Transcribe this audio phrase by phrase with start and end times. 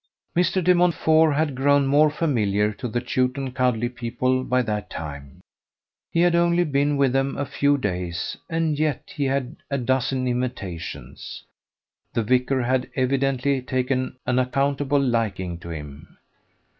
[0.35, 0.63] Mr.
[0.63, 5.41] De Montfort had grown more familiar to the Chewton Cudley people by that time.
[6.11, 10.27] He had only been with them a few days, and yet he had a dozen
[10.27, 11.43] invitations.
[12.15, 16.17] The vicar had evidently taken an unaccountable liking to him.